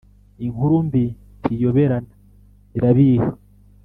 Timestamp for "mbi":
0.87-1.03